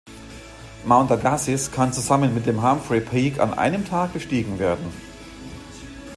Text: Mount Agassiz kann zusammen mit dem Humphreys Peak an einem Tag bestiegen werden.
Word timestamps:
Mount 0.83 1.11
Agassiz 1.11 1.69
kann 1.69 1.93
zusammen 1.93 2.33
mit 2.33 2.47
dem 2.47 2.63
Humphreys 2.67 3.05
Peak 3.07 3.39
an 3.39 3.53
einem 3.53 3.85
Tag 3.85 4.13
bestiegen 4.13 4.57
werden. 4.57 4.91